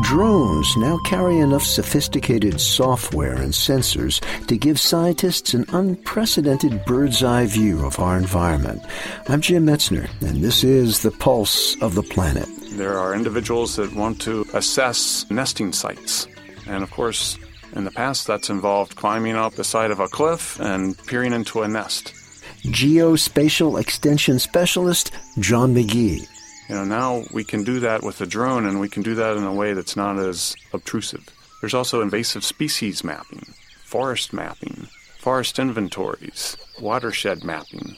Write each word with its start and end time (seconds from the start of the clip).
Drones 0.00 0.74
now 0.78 0.96
carry 1.04 1.38
enough 1.38 1.62
sophisticated 1.62 2.58
software 2.58 3.34
and 3.34 3.52
sensors 3.52 4.20
to 4.46 4.56
give 4.56 4.80
scientists 4.80 5.52
an 5.52 5.66
unprecedented 5.68 6.82
bird's 6.86 7.22
eye 7.22 7.44
view 7.44 7.84
of 7.84 7.98
our 7.98 8.16
environment. 8.16 8.82
I'm 9.28 9.42
Jim 9.42 9.66
Metzner, 9.66 10.08
and 10.22 10.42
this 10.42 10.64
is 10.64 11.02
the 11.02 11.10
pulse 11.10 11.80
of 11.82 11.94
the 11.94 12.02
planet. 12.02 12.48
There 12.70 12.98
are 12.98 13.14
individuals 13.14 13.76
that 13.76 13.94
want 13.94 14.18
to 14.22 14.46
assess 14.54 15.30
nesting 15.30 15.74
sites. 15.74 16.26
And 16.66 16.82
of 16.82 16.90
course, 16.90 17.36
in 17.76 17.84
the 17.84 17.90
past, 17.90 18.26
that's 18.26 18.48
involved 18.48 18.96
climbing 18.96 19.36
up 19.36 19.56
the 19.56 19.64
side 19.64 19.90
of 19.90 20.00
a 20.00 20.08
cliff 20.08 20.58
and 20.58 20.96
peering 21.06 21.34
into 21.34 21.60
a 21.62 21.68
nest. 21.68 22.14
Geospatial 22.62 23.78
Extension 23.78 24.38
Specialist 24.38 25.12
John 25.38 25.74
McGee. 25.74 26.26
You 26.68 26.76
know, 26.76 26.84
now 26.84 27.24
we 27.32 27.44
can 27.44 27.64
do 27.64 27.80
that 27.80 28.02
with 28.02 28.20
a 28.20 28.26
drone 28.26 28.66
and 28.66 28.80
we 28.80 28.88
can 28.88 29.02
do 29.02 29.14
that 29.16 29.36
in 29.36 29.44
a 29.44 29.52
way 29.52 29.72
that's 29.72 29.96
not 29.96 30.18
as 30.18 30.54
obtrusive. 30.72 31.28
There's 31.60 31.74
also 31.74 32.00
invasive 32.00 32.44
species 32.44 33.04
mapping, 33.04 33.54
forest 33.84 34.32
mapping, 34.32 34.88
forest 35.18 35.58
inventories, 35.58 36.56
watershed 36.80 37.44
mapping. 37.44 37.96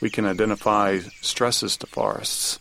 We 0.00 0.10
can 0.10 0.26
identify 0.26 1.00
stresses 1.20 1.76
to 1.78 1.86
forests 1.86 2.58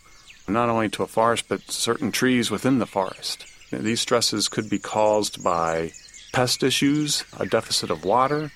not 0.50 0.70
only 0.70 0.90
to 0.90 1.04
a 1.04 1.08
forest, 1.08 1.46
but 1.48 1.72
certain 1.72 2.12
trees 2.12 2.52
within 2.52 2.80
the 2.80 2.86
forest. 2.86 3.45
These 3.72 4.02
stresses 4.02 4.50
could 4.50 4.70
be 4.70 4.80
caused 4.80 5.44
by 5.44 5.92
pest 6.34 6.64
issues, 6.64 7.23
a 7.40 7.45
deficit 7.45 7.92
of 7.92 8.04
water. 8.04 8.52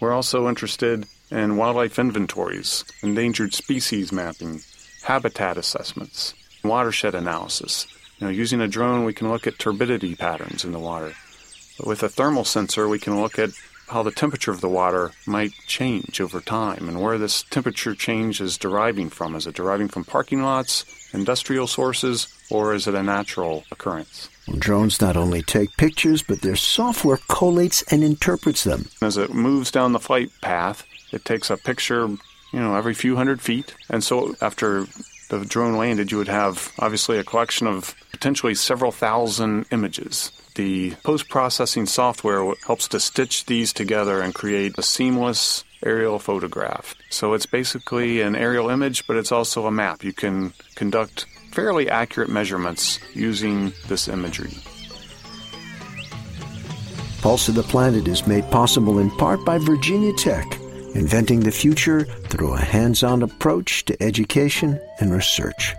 We're 0.00 0.12
also 0.12 0.48
interested 0.48 1.06
in 1.30 1.56
wildlife 1.56 1.98
inventories, 1.98 2.84
endangered 3.02 3.54
species 3.54 4.12
mapping, 4.12 4.60
habitat 5.04 5.56
assessments, 5.56 6.34
watershed 6.62 7.14
analysis. 7.14 7.86
You 8.18 8.26
know, 8.26 8.32
using 8.32 8.60
a 8.60 8.68
drone, 8.68 9.04
we 9.04 9.12
can 9.12 9.28
look 9.28 9.46
at 9.46 9.58
turbidity 9.58 10.14
patterns 10.14 10.64
in 10.64 10.72
the 10.72 10.78
water. 10.78 11.12
But 11.78 11.86
with 11.86 12.02
a 12.02 12.08
thermal 12.08 12.44
sensor, 12.44 12.88
we 12.88 12.98
can 12.98 13.20
look 13.20 13.38
at 13.38 13.50
how 13.88 14.02
the 14.02 14.10
temperature 14.10 14.50
of 14.50 14.60
the 14.60 14.68
water 14.68 15.12
might 15.26 15.52
change 15.66 16.20
over 16.20 16.40
time 16.40 16.88
and 16.88 17.02
where 17.02 17.18
this 17.18 17.42
temperature 17.42 17.94
change 17.94 18.40
is 18.40 18.56
deriving 18.56 19.10
from. 19.10 19.34
Is 19.34 19.46
it 19.46 19.54
deriving 19.54 19.88
from 19.88 20.04
parking 20.04 20.42
lots, 20.42 20.84
industrial 21.12 21.66
sources, 21.66 22.28
or 22.50 22.74
is 22.74 22.86
it 22.86 22.94
a 22.94 23.02
natural 23.02 23.64
occurrence? 23.70 24.30
Well, 24.48 24.58
drones 24.58 25.00
not 25.00 25.16
only 25.16 25.42
take 25.42 25.76
pictures, 25.76 26.22
but 26.22 26.40
their 26.40 26.56
software 26.56 27.18
collates 27.18 27.84
and 27.92 28.02
interprets 28.02 28.64
them. 28.64 28.88
As 29.02 29.16
it 29.16 29.34
moves 29.34 29.70
down 29.70 29.92
the 29.92 30.00
flight 30.00 30.30
path, 30.40 30.86
it 31.12 31.24
takes 31.24 31.50
a 31.50 31.56
picture, 31.56 32.08
you 32.54 32.60
know, 32.60 32.76
every 32.76 32.94
few 32.94 33.16
hundred 33.16 33.40
feet. 33.40 33.74
And 33.90 34.02
so 34.02 34.36
after 34.40 34.86
the 35.28 35.44
drone 35.44 35.76
landed, 35.76 36.12
you 36.12 36.18
would 36.18 36.28
have 36.28 36.72
obviously 36.78 37.18
a 37.18 37.24
collection 37.24 37.66
of 37.66 37.94
potentially 38.12 38.54
several 38.54 38.92
thousand 38.92 39.66
images 39.70 40.30
the 40.54 40.92
post 41.02 41.28
processing 41.28 41.86
software 41.86 42.54
helps 42.66 42.88
to 42.88 43.00
stitch 43.00 43.46
these 43.46 43.72
together 43.72 44.20
and 44.20 44.34
create 44.34 44.78
a 44.78 44.82
seamless 44.82 45.64
aerial 45.84 46.18
photograph. 46.18 46.94
So 47.10 47.34
it's 47.34 47.46
basically 47.46 48.20
an 48.20 48.36
aerial 48.36 48.70
image, 48.70 49.06
but 49.06 49.16
it's 49.16 49.32
also 49.32 49.66
a 49.66 49.72
map. 49.72 50.04
You 50.04 50.12
can 50.12 50.52
conduct 50.76 51.26
fairly 51.52 51.90
accurate 51.90 52.30
measurements 52.30 52.98
using 53.14 53.72
this 53.88 54.08
imagery. 54.08 54.54
Pulse 57.20 57.48
of 57.48 57.54
the 57.54 57.62
Planet 57.62 58.06
is 58.06 58.26
made 58.26 58.48
possible 58.50 58.98
in 58.98 59.10
part 59.10 59.44
by 59.44 59.58
Virginia 59.58 60.12
Tech, 60.12 60.58
inventing 60.94 61.40
the 61.40 61.50
future 61.50 62.04
through 62.04 62.54
a 62.54 62.58
hands 62.58 63.02
on 63.02 63.22
approach 63.22 63.84
to 63.84 64.02
education 64.02 64.80
and 65.00 65.12
research. 65.12 65.74